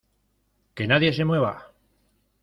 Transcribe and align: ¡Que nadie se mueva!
¡Que 0.75 0.87
nadie 0.87 1.11
se 1.17 1.25
mueva! 1.29 1.53